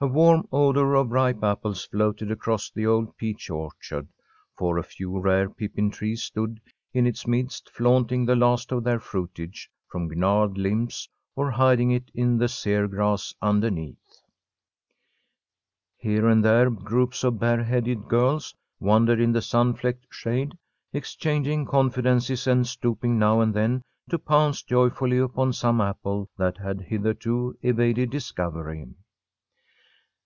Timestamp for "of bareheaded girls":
17.24-18.54